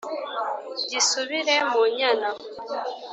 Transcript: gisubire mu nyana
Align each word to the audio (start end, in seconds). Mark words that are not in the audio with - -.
gisubire 0.89 1.55
mu 1.71 1.81
nyana 1.97 2.29